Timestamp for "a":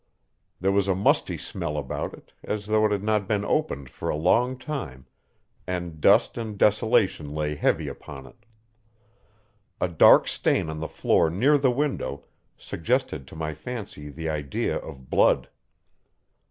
0.87-0.95, 4.09-4.15, 9.79-9.87